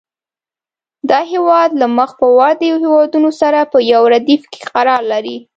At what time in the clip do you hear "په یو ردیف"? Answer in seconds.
3.71-4.43